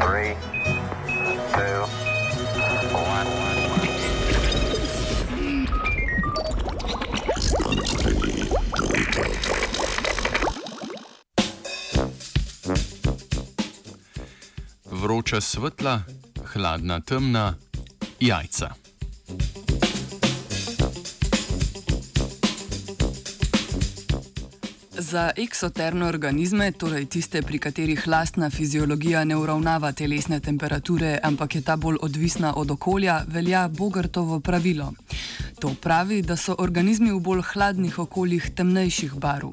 [0.00, 0.36] Three,
[1.52, 1.82] two,
[2.92, 3.26] one.
[14.84, 16.02] Vroča svetla,
[16.54, 17.54] hladna temna,
[18.20, 18.85] jajca.
[25.06, 31.60] Za eksotermne organizme, torej tiste, pri katerih lastna fiziologija ne uravnava telesne temperature, ampak je
[31.62, 34.92] ta bolj odvisna od okolja, velja Bogartovo pravilo.
[35.60, 39.50] To pravi, da so organizmi v bolj hladnih okoljih temnejših barv.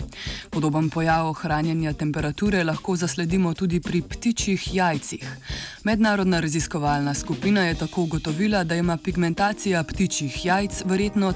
[0.49, 5.37] Podoben pojav ohranjanja temperature lahko zasledimo tudi pri ptičjih jajcih.
[5.83, 11.33] Mednarodna raziskovalna skupina je tako ugotovila, da ima pigmentacija ptičjih jajc verjetno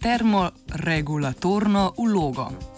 [0.00, 2.77] termoregulatorno vlogo.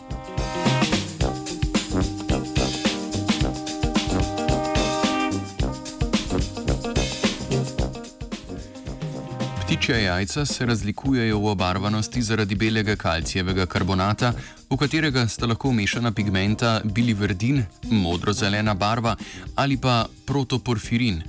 [9.81, 14.33] Ptičja jajca se razlikujejo v obarvanosti zaradi belega kalcijevega karbonata,
[14.71, 19.17] v katerega sta lahko mešana pigmenta biliverdin, modro-zelena barva
[19.57, 21.23] ali pa protoporfirin,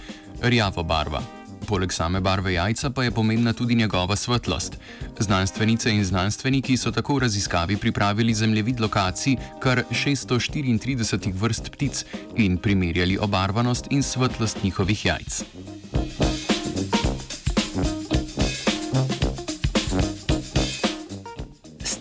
[0.44, 1.22] rjava barva.
[1.68, 4.76] Poleg same barve jajca pa je pomembna tudi njegova svetlost.
[5.20, 12.04] Znanstvenice in znanstveniki so tako v raziskavi pripravili zemljevid lokacij kar 634 vrst ptic
[12.36, 15.44] in primerjali obarvanost in svetlost njihovih jajc.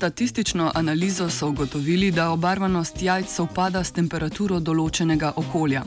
[0.01, 5.83] Statistično analizo so ugotovili, da obarvanost jajc sovpada s temperaturo določenega okolja.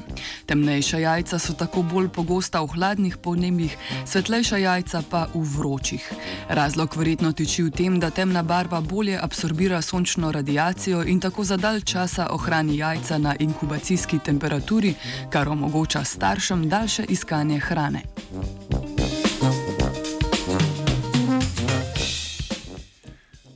[0.46, 3.74] Temnejša jajca so tako bolj pogosta v hladnih podnebjih,
[4.06, 6.06] svetlejša jajca pa v vročih.
[6.50, 11.58] Razlog verjetno tiči v tem, da temna barva bolje absorbira sončno radiacijo in tako za
[11.58, 14.94] dalj časa ohrani jajca na inkubacijski temperaturi,
[15.34, 18.06] kar omogoča staršem daljše iskanje hrane.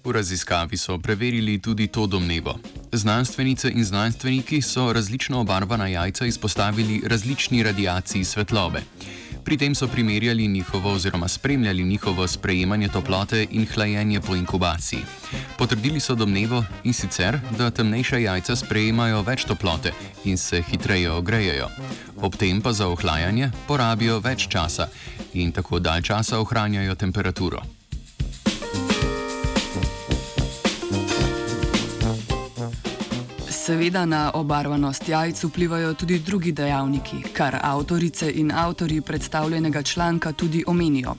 [0.07, 2.55] V raziskavi so preverili tudi to domnevo.
[2.91, 8.81] Znanstvenice in znanstveniki so različno obarvana jajca izpostavili različni radiaciji svetlobe.
[9.43, 14.99] Pri tem so primerjali njihovo oziroma spremljali njihovo sprejemanje toplote in hlajenje po inkubaciji.
[15.57, 19.91] Potrdili so domnevo in sicer, da temnejša jajca sprejemajo več toplote
[20.23, 21.67] in se hitreje ogrejejo.
[22.15, 24.87] Ob tem pa za ohlajanje porabijo več časa
[25.33, 27.76] in tako dalj časa ohranjajo temperaturo.
[33.67, 40.63] Seveda na obarvanost jajc vplivajo tudi drugi dejavniki, kar avtorice in avtori predstavljenega članka tudi
[40.67, 41.15] omenijo.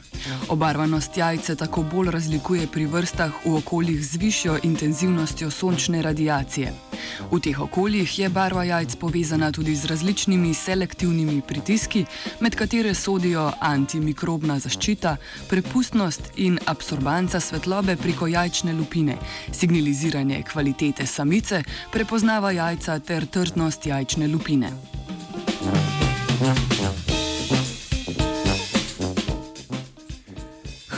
[0.48, 6.87] Obarvanost jajce tako bolj razlikuje pri vrstah v okoljih z višjo intenzivnostjo sončne radiacije.
[7.30, 12.04] V teh okoljih je barva jajc povezana tudi z različnimi selektivnimi pritiski,
[12.40, 15.16] med katere sodijo antimikrobna zaščita,
[15.48, 19.16] prepustnost in absorbanca svetlobe preko jajčne lupine,
[19.52, 24.72] signaliziranje kvalitete samice, prepoznava jajca ter trdnost jajčne lupine.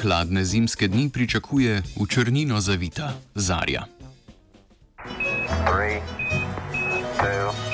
[0.01, 4.00] Hladne zimske dni pričakuje v črnino zavita zarja.
[5.71, 6.03] Three,
[7.21, 7.70] two,